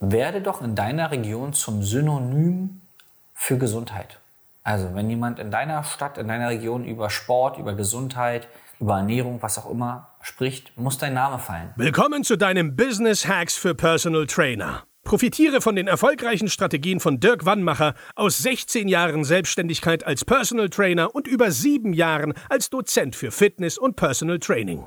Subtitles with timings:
[0.00, 2.80] werde doch in deiner Region zum Synonym
[3.34, 4.18] für Gesundheit.
[4.62, 8.48] Also wenn jemand in deiner Stadt, in deiner Region über Sport, über Gesundheit,
[8.80, 11.72] über Ernährung, was auch immer spricht, muss dein Name fallen.
[11.76, 14.84] Willkommen zu deinem Business Hacks für Personal Trainer.
[15.04, 21.14] Profitiere von den erfolgreichen Strategien von Dirk Wannmacher aus 16 Jahren Selbstständigkeit als Personal Trainer
[21.14, 24.86] und über sieben Jahren als Dozent für Fitness und Personal Training.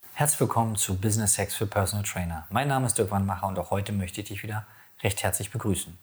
[0.21, 2.45] Herzlich willkommen zu Business Hacks für Personal Trainer.
[2.51, 4.67] Mein Name ist Dirk Wannmacher und auch heute möchte ich dich wieder
[5.01, 5.97] recht herzlich begrüßen.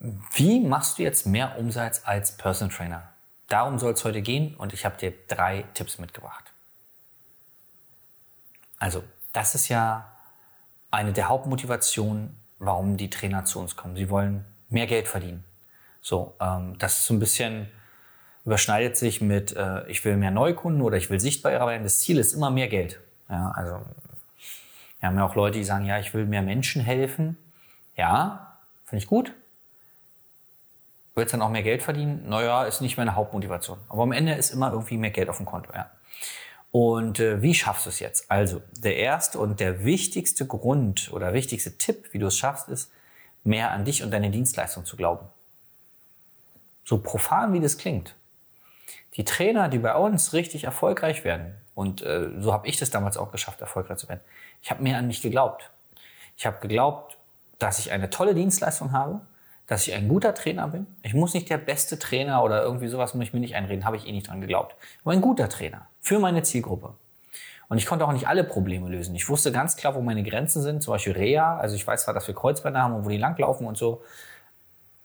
[0.00, 3.08] Wie machst du jetzt mehr Umsatz als Personal Trainer?
[3.46, 6.52] Darum soll es heute gehen und ich habe dir drei Tipps mitgebracht.
[8.80, 10.10] Also, das ist ja
[10.90, 13.94] eine der Hauptmotivationen, warum die Trainer zu uns kommen.
[13.94, 15.44] Sie wollen mehr Geld verdienen.
[16.00, 17.70] So, ähm, das ist so ein bisschen
[18.46, 21.82] überschneidet sich mit, äh, ich will mehr Neukunden oder ich will sichtbarer werden.
[21.82, 23.00] Das Ziel ist immer mehr Geld.
[23.28, 23.80] Ja, also
[25.00, 27.36] wir haben ja auch Leute, die sagen, ja, ich will mehr Menschen helfen.
[27.96, 29.32] Ja, finde ich gut.
[31.16, 32.28] Willst dann auch mehr Geld verdienen?
[32.28, 33.78] Naja, ist nicht meine Hauptmotivation.
[33.88, 35.90] Aber am Ende ist immer irgendwie mehr Geld auf dem Konto, ja.
[36.70, 38.30] Und äh, wie schaffst du es jetzt?
[38.30, 42.92] Also, der erste und der wichtigste Grund oder wichtigste Tipp, wie du es schaffst, ist,
[43.44, 45.26] mehr an dich und deine Dienstleistung zu glauben.
[46.84, 48.14] So profan wie das klingt
[49.16, 53.16] die Trainer, die bei uns richtig erfolgreich werden, und äh, so habe ich das damals
[53.16, 54.20] auch geschafft, erfolgreich zu werden,
[54.62, 55.70] ich habe mehr an mich geglaubt.
[56.36, 57.18] Ich habe geglaubt,
[57.58, 59.22] dass ich eine tolle Dienstleistung habe,
[59.66, 60.86] dass ich ein guter Trainer bin.
[61.02, 63.96] Ich muss nicht der beste Trainer oder irgendwie sowas muss ich mir nicht einreden, habe
[63.96, 64.76] ich eh nicht dran geglaubt.
[65.02, 66.94] Aber ein guter Trainer für meine Zielgruppe.
[67.68, 69.14] Und ich konnte auch nicht alle Probleme lösen.
[69.16, 71.56] Ich wusste ganz klar, wo meine Grenzen sind, zum Beispiel Reha.
[71.56, 74.02] Also ich weiß zwar, dass wir Kreuzbänder haben und wo die langlaufen und so.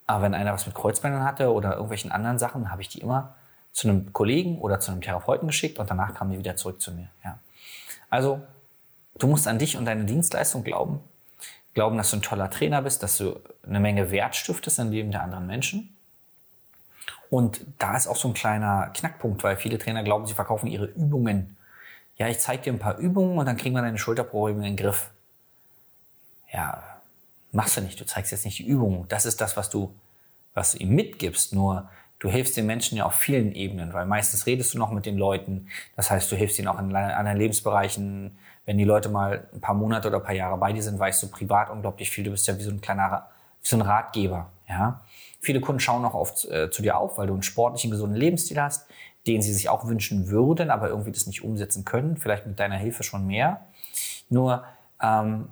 [0.05, 3.35] Aber wenn einer was mit Kreuzbändern hatte oder irgendwelchen anderen Sachen, habe ich die immer
[3.71, 6.91] zu einem Kollegen oder zu einem Therapeuten geschickt und danach kamen die wieder zurück zu
[6.91, 7.09] mir.
[7.23, 7.39] Ja.
[8.09, 8.41] Also,
[9.17, 10.99] du musst an dich und deine Dienstleistung glauben.
[11.73, 15.11] Glauben, dass du ein toller Trainer bist, dass du eine Menge Wert stiftest im Leben
[15.11, 15.95] der anderen Menschen.
[17.29, 20.85] Und da ist auch so ein kleiner Knackpunkt, weil viele Trainer glauben, sie verkaufen ihre
[20.85, 21.55] Übungen.
[22.17, 24.75] Ja, ich zeige dir ein paar Übungen und dann kriegen wir deine Schulterprobleme in den
[24.75, 25.11] Griff.
[26.51, 26.83] Ja,
[27.53, 27.99] machst du nicht.
[27.99, 29.07] Du zeigst jetzt nicht die Übungen.
[29.07, 29.95] Das ist das, was du,
[30.53, 31.53] was du ihm mitgibst.
[31.53, 31.89] Nur
[32.21, 35.17] du hilfst den Menschen ja auf vielen Ebenen, weil meistens redest du noch mit den
[35.17, 35.67] Leuten.
[35.95, 38.37] Das heißt, du hilfst ihnen auch in anderen Lebensbereichen.
[38.65, 41.23] Wenn die Leute mal ein paar Monate oder ein paar Jahre bei dir sind, weißt
[41.23, 42.23] du privat unglaublich viel.
[42.23, 43.27] Du bist ja wie so ein kleiner,
[43.63, 45.01] wie so ein Ratgeber, ja.
[45.39, 48.61] Viele Kunden schauen auch oft äh, zu dir auf, weil du einen sportlichen, gesunden Lebensstil
[48.61, 48.87] hast,
[49.25, 52.17] den sie sich auch wünschen würden, aber irgendwie das nicht umsetzen können.
[52.17, 53.65] Vielleicht mit deiner Hilfe schon mehr.
[54.29, 54.63] Nur,
[55.01, 55.49] ähm,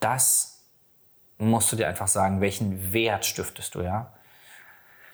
[0.00, 0.62] das
[1.38, 4.12] musst du dir einfach sagen, welchen Wert stiftest du, ja?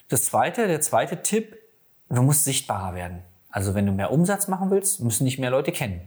[0.09, 1.56] Das zweite, der zweite Tipp,
[2.09, 3.22] du musst sichtbarer werden.
[3.50, 6.06] Also wenn du mehr Umsatz machen willst, müssen dich mehr Leute kennen.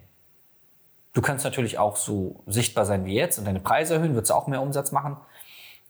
[1.14, 4.36] Du kannst natürlich auch so sichtbar sein wie jetzt und deine Preise erhöhen, würdest du
[4.36, 5.18] auch mehr Umsatz machen.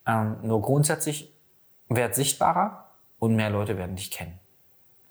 [0.06, 1.34] Ähm, nur grundsätzlich
[1.90, 2.85] werd sichtbarer
[3.19, 4.40] und mehr Leute werden dich kennen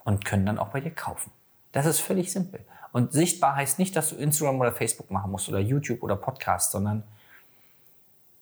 [0.03, 1.31] und können dann auch bei dir kaufen.
[1.71, 2.65] Das ist völlig simpel.
[2.93, 6.71] Und sichtbar heißt nicht, dass du Instagram oder Facebook machen musst oder YouTube oder Podcast,
[6.71, 7.03] sondern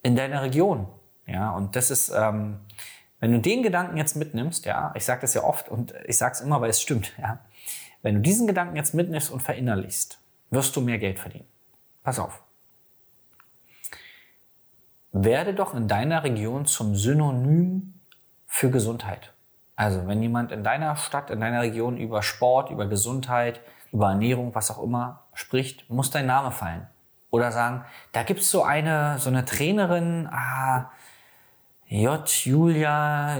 [0.04, 0.88] in deiner Region.
[1.26, 2.60] Ja, und das ist, ähm,
[3.20, 6.34] wenn du den Gedanken jetzt mitnimmst, ja, ich sage das ja oft und ich sage
[6.34, 7.40] es immer, weil es stimmt, ja,
[8.02, 10.20] wenn du diesen Gedanken jetzt mitnimmst und verinnerlichst,
[10.52, 11.48] wirst du mehr Geld verdienen.
[12.04, 12.44] Pass auf.
[15.12, 17.94] Werde doch in deiner Region zum Synonym
[18.46, 19.34] für Gesundheit.
[19.76, 23.62] Also wenn jemand in deiner Stadt, in deiner Region über Sport, über Gesundheit,
[23.92, 26.88] über Ernährung, was auch immer spricht, muss dein Name fallen.
[27.32, 30.92] Oder sagen, da gibt's so eine, so eine Trainerin, ah,
[31.88, 33.38] J, Julia,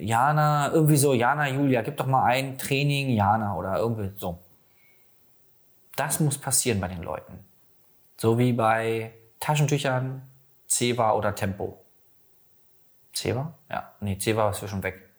[0.00, 4.38] Jana, irgendwie so, Jana, Julia, gib doch mal ein Training, Jana oder irgendwie so.
[5.96, 7.44] Das muss passieren bei den Leuten.
[8.16, 10.22] So wie bei Taschentüchern,
[10.66, 11.84] Ceva oder Tempo.
[13.14, 13.54] Ceva?
[13.68, 15.10] Ja, nee, Ceva ist schon weg.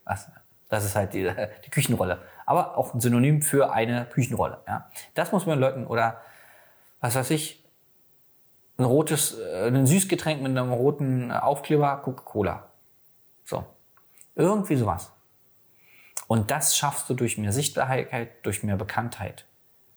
[0.68, 1.30] Das ist halt die,
[1.64, 2.22] die Küchenrolle.
[2.46, 4.62] Aber auch ein Synonym für eine Küchenrolle.
[4.66, 4.90] Ja.
[5.14, 6.20] Das muss man Leuten, oder
[7.00, 7.64] was weiß ich,
[8.80, 12.70] ein rotes, äh, ein Süßgetränk mit einem roten Aufkleber, Coca-Cola.
[13.44, 13.64] So.
[14.34, 15.12] Irgendwie sowas.
[16.26, 19.44] Und das schaffst du durch mehr Sichtbarkeit, durch mehr Bekanntheit.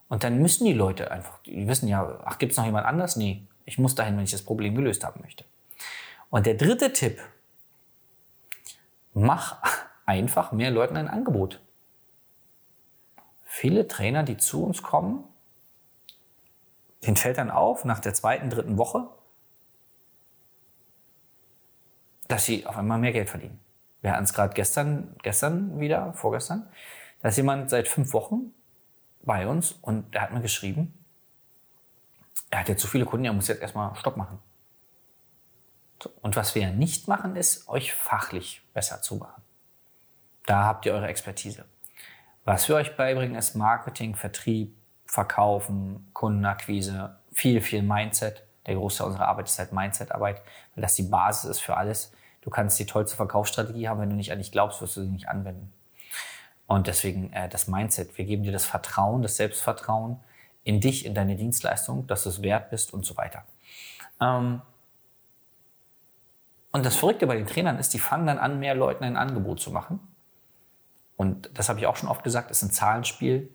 [0.10, 3.16] Und dann müssen die Leute einfach, die wissen ja, ach, gibt's noch jemand anders?
[3.16, 5.46] Nee, ich muss dahin, wenn ich das Problem gelöst haben möchte.
[6.30, 7.20] Und der dritte Tipp,
[9.14, 9.62] mach
[10.06, 11.62] einfach mehr Leuten ein Angebot.
[13.44, 15.24] Viele Trainer, die zu uns kommen,
[17.06, 19.10] denen fällt dann auf, nach der zweiten, dritten Woche,
[22.28, 23.60] dass sie auf einmal mehr Geld verdienen.
[24.02, 26.70] Wir hatten es gerade gestern, gestern wieder, vorgestern,
[27.22, 28.54] da ist jemand seit fünf Wochen
[29.22, 30.94] bei uns und der hat mir geschrieben,
[32.50, 34.40] er hat jetzt so viele Kunden, er muss jetzt erstmal Stopp machen.
[36.22, 39.42] Und was wir nicht machen, ist, euch fachlich besser zu machen.
[40.46, 41.66] Da habt ihr eure Expertise.
[42.44, 44.76] Was wir euch beibringen, ist Marketing, Vertrieb,
[45.14, 48.42] Verkaufen, Kundenakquise, viel, viel Mindset.
[48.66, 50.42] Der Großteil unserer Arbeit ist halt Mindset-Arbeit,
[50.74, 52.12] weil das die Basis ist für alles.
[52.42, 55.10] Du kannst die tollste Verkaufsstrategie haben, wenn du nicht an dich glaubst, wirst du sie
[55.10, 55.72] nicht anwenden.
[56.66, 58.18] Und deswegen äh, das Mindset.
[58.18, 60.20] Wir geben dir das Vertrauen, das Selbstvertrauen
[60.64, 63.44] in dich, in deine Dienstleistung, dass du es wert bist und so weiter.
[64.20, 64.64] Ähm,
[66.72, 69.60] und das Verrückte bei den Trainern ist, die fangen dann an, mehr Leuten ein Angebot
[69.60, 70.00] zu machen.
[71.18, 73.54] Und das habe ich auch schon oft gesagt, ist ein Zahlenspiel.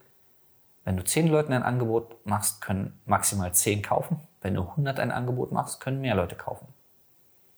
[0.85, 4.21] Wenn du zehn Leuten ein Angebot machst, können maximal zehn kaufen.
[4.41, 6.69] Wenn du 100 ein Angebot machst, können mehr Leute kaufen.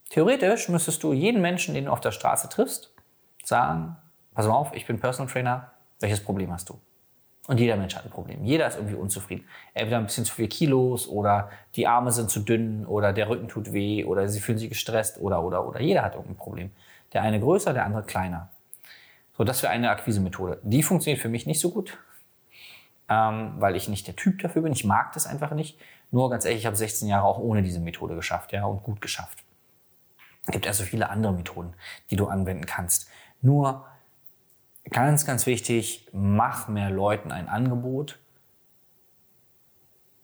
[0.09, 2.93] Theoretisch müsstest du jeden Menschen, den du auf der Straße triffst,
[3.45, 3.97] sagen,
[4.35, 5.71] pass mal auf, ich bin Personal Trainer,
[6.01, 6.81] welches Problem hast du?
[7.47, 8.45] Und jeder Mensch hat ein Problem.
[8.45, 9.45] Jeder ist irgendwie unzufrieden.
[9.75, 13.49] Entweder ein bisschen zu viel Kilos oder die Arme sind zu dünn oder der Rücken
[13.49, 15.81] tut weh oder sie fühlen sich gestresst oder, oder, oder.
[15.81, 16.71] Jeder hat irgendein Problem.
[17.13, 18.51] Der eine größer, der andere kleiner.
[19.37, 20.61] So, das wäre eine Akquise-Methode.
[20.63, 21.99] Die funktioniert für mich nicht so gut,
[23.11, 24.73] ähm, weil ich nicht der Typ dafür bin.
[24.73, 25.79] Ich mag das einfach nicht.
[26.13, 29.01] Nur ganz ehrlich, ich habe 16 Jahre auch ohne diese Methode geschafft, ja, und gut
[29.01, 29.45] geschafft.
[30.47, 31.75] Es gibt also viele andere Methoden,
[32.11, 33.09] die du anwenden kannst.
[33.43, 33.87] Nur
[34.91, 38.19] ganz, ganz wichtig, mach mehr Leuten ein Angebot,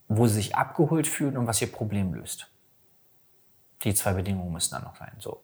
[0.08, 2.50] wo sie sich abgeholt fühlen und was ihr Problem löst.
[3.82, 5.12] Die zwei Bedingungen müssen dann noch sein.
[5.18, 5.42] So.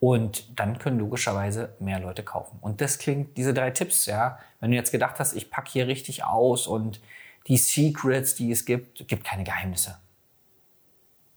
[0.00, 2.58] Und dann können logischerweise mehr Leute kaufen.
[2.60, 5.88] Und das klingt, diese drei Tipps, ja, wenn du jetzt gedacht hast, ich packe hier
[5.88, 7.00] richtig aus und
[7.48, 9.98] die Secrets, die es gibt, gibt keine Geheimnisse.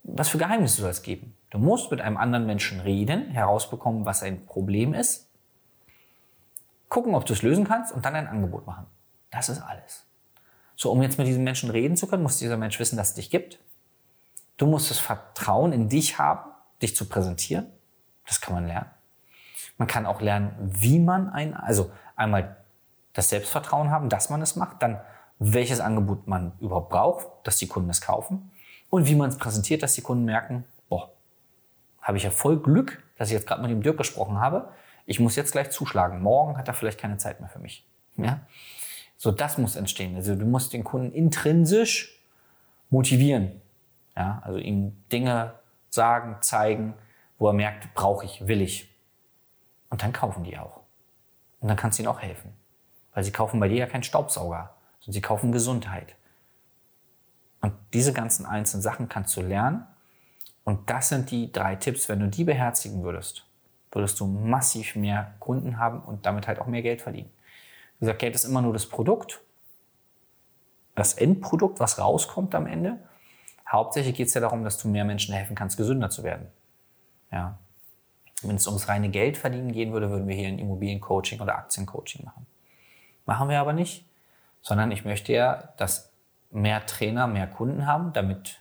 [0.04, 1.36] Was für Geheimnisse soll es geben?
[1.50, 5.32] Du musst mit einem anderen Menschen reden, herausbekommen, was ein Problem ist
[6.92, 8.86] gucken, ob du es lösen kannst und dann ein Angebot machen.
[9.32, 10.06] Das ist alles.
[10.76, 13.16] So, um jetzt mit diesem Menschen reden zu können, muss dieser Mensch wissen, dass es
[13.16, 13.60] dich gibt.
[14.58, 17.68] Du musst das Vertrauen in dich haben, dich zu präsentieren.
[18.26, 18.90] Das kann man lernen.
[19.78, 22.58] Man kann auch lernen, wie man ein, also einmal
[23.14, 25.02] das Selbstvertrauen haben, dass man es macht, dann
[25.40, 28.52] welches Angebot man überhaupt braucht, dass die Kunden es kaufen
[28.90, 31.12] und wie man es präsentiert, dass die Kunden merken, boah,
[32.02, 34.72] habe ich ja voll Glück, dass ich jetzt gerade mit dem Dirk gesprochen habe,
[35.06, 36.22] ich muss jetzt gleich zuschlagen.
[36.22, 37.86] Morgen hat er vielleicht keine Zeit mehr für mich.
[38.18, 38.42] Ja?
[39.18, 40.16] So, das muss entstehen.
[40.16, 42.22] Also du musst den Kunden intrinsisch
[42.90, 43.62] motivieren.
[44.16, 44.42] Ja?
[44.44, 45.54] Also ihm Dinge
[45.90, 46.94] sagen, zeigen,
[47.42, 48.88] wo er merkt, brauche ich, will ich.
[49.90, 50.82] Und dann kaufen die auch.
[51.60, 52.54] Und dann kannst du ihnen auch helfen.
[53.16, 56.14] Weil sie kaufen bei dir ja keinen Staubsauger, sondern sie kaufen Gesundheit.
[57.60, 59.88] Und diese ganzen einzelnen Sachen kannst du lernen.
[60.66, 63.48] Und das sind die drei Tipps, wenn du die beherzigen würdest,
[63.92, 67.32] würdest du massiv mehr Kunden haben und damit halt auch mehr Geld verdienen.
[67.98, 69.42] Wie gesagt, Geld ist immer nur das Produkt,
[70.94, 73.00] das Endprodukt, was rauskommt am Ende.
[73.68, 76.52] Hauptsächlich geht es ja darum, dass du mehr Menschen helfen kannst, gesünder zu werden.
[77.32, 77.58] Ja.
[78.42, 82.26] Wenn es ums reine Geld verdienen gehen würde, würden wir hier ein Immobiliencoaching oder Aktiencoaching
[82.26, 82.48] machen.
[83.26, 84.06] Machen wir aber nicht,
[84.62, 86.12] sondern ich möchte ja, dass
[86.50, 88.60] mehr Trainer mehr Kunden haben, damit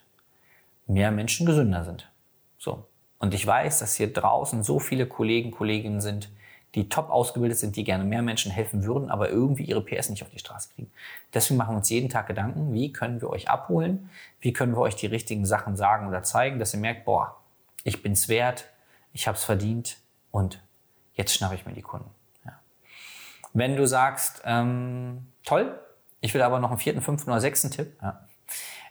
[0.87, 2.11] mehr Menschen gesünder sind.
[2.59, 2.87] So.
[3.19, 6.31] Und ich weiß, dass hier draußen so viele Kollegen, Kolleginnen sind,
[6.75, 10.23] die top ausgebildet sind, die gerne mehr Menschen helfen würden, aber irgendwie ihre PS nicht
[10.23, 10.91] auf die Straße kriegen.
[11.35, 14.09] Deswegen machen wir uns jeden Tag Gedanken, wie können wir euch abholen,
[14.41, 17.40] wie können wir euch die richtigen Sachen sagen oder zeigen, dass ihr merkt, boah,
[17.85, 18.67] ich bin's wert,
[19.13, 19.97] ich habe es verdient
[20.31, 20.63] und
[21.15, 22.11] jetzt schnappe ich mir die Kunden.
[22.45, 22.61] Ja.
[23.53, 25.79] Wenn du sagst, ähm, toll,
[26.21, 28.27] ich will aber noch einen vierten, fünften oder sechsten Tipp, ja,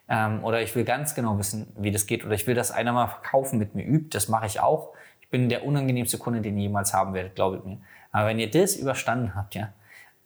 [0.09, 2.25] ähm, oder ich will ganz genau wissen, wie das geht.
[2.25, 4.09] Oder ich will, dass einer mal verkaufen mit mir übt.
[4.09, 4.93] Das mache ich auch.
[5.21, 7.79] Ich bin der unangenehmste Kunde, den ihr jemals haben werdet, glaubt mir.
[8.11, 9.71] Aber wenn ihr das überstanden habt, ja,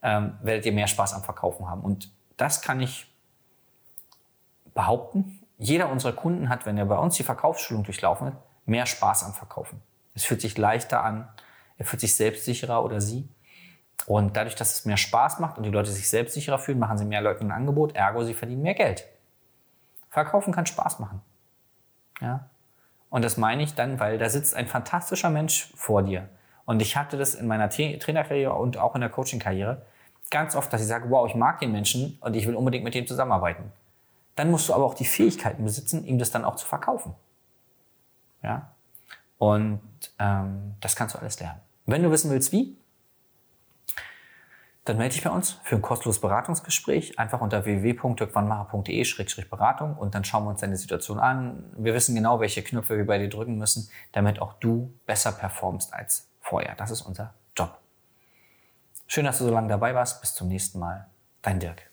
[0.02, 1.82] ähm, werdet ihr mehr Spaß am Verkaufen haben.
[1.82, 3.14] Und das kann ich
[4.74, 5.40] behaupten.
[5.58, 8.34] Jeder unserer Kunden hat, wenn er bei uns die Verkaufsschulung durchlaufen hat,
[8.66, 9.82] mehr Spaß am Verkaufen.
[10.16, 11.28] Es fühlt sich leichter an.
[11.78, 13.28] Er fühlt sich selbstsicherer oder sie.
[14.06, 17.06] Und dadurch, dass es mehr Spaß macht und die Leute sich selbstsicherer fühlen, machen sie
[17.06, 19.06] mehr Leuten ein Angebot, ergo sie verdienen mehr Geld.
[20.10, 21.22] Verkaufen kann Spaß machen.
[22.20, 22.50] Ja?
[23.10, 26.28] Und das meine ich dann, weil da sitzt ein fantastischer Mensch vor dir.
[26.66, 29.86] Und ich hatte das in meiner Trainerkarriere und auch in der Coaching-Karriere
[30.32, 32.96] ganz oft, dass ich sage, wow, ich mag den Menschen und ich will unbedingt mit
[32.96, 33.72] dem zusammenarbeiten.
[34.36, 37.14] Dann musst du aber auch die Fähigkeiten besitzen, ihm das dann auch zu verkaufen.
[38.44, 38.74] Ja?
[39.38, 39.82] Und
[40.20, 41.60] ähm, das kannst du alles lernen.
[41.86, 42.78] Wenn du wissen willst, wie,
[44.86, 47.18] dann melde dich bei uns für ein kostenloses Beratungsgespräch.
[47.18, 51.64] Einfach unter www.dirkwannmacher.de-beratung und dann schauen wir uns deine Situation an.
[51.78, 55.94] Wir wissen genau, welche Knöpfe wir bei dir drücken müssen, damit auch du besser performst
[55.94, 56.76] als vorher.
[56.76, 57.80] Das ist unser Job.
[59.08, 60.20] Schön, dass du so lange dabei warst.
[60.22, 61.08] Bis zum nächsten Mal.
[61.42, 61.93] Dein Dirk.